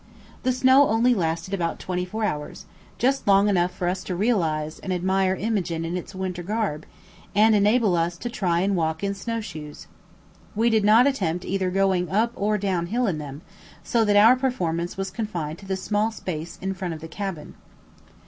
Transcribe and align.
The 0.41 0.51
snow 0.51 0.87
only 0.87 1.13
lasted 1.13 1.53
about 1.53 1.77
twenty 1.77 2.05
four 2.05 2.23
hours, 2.23 2.65
just 2.97 3.27
long 3.27 3.47
enough 3.47 3.69
for 3.69 3.87
us 3.87 4.03
to 4.05 4.15
realise 4.15 4.79
and 4.79 4.91
admire 4.91 5.35
Imogene 5.35 5.85
in 5.85 5.95
its 5.95 6.15
winter 6.15 6.41
garb, 6.41 6.87
and 7.35 7.53
enable 7.53 7.95
us 7.95 8.17
to 8.17 8.27
try 8.27 8.61
and 8.61 8.75
walk 8.75 9.03
in 9.03 9.13
snow 9.13 9.41
shoes. 9.41 9.85
We 10.55 10.71
did 10.71 10.83
not 10.83 11.05
attempt 11.05 11.45
either 11.45 11.69
going 11.69 12.09
up 12.09 12.31
or 12.35 12.57
down 12.57 12.87
hill 12.87 13.05
in 13.05 13.19
them, 13.19 13.43
so 13.83 14.03
that 14.05 14.15
our 14.15 14.35
performance 14.35 14.97
was 14.97 15.11
confined 15.11 15.59
to 15.59 15.67
the 15.67 15.75
small 15.77 16.09
space 16.09 16.57
in 16.63 16.73
front 16.73 16.95
of 16.95 17.01
the 17.01 17.07
cabin. 17.07 17.53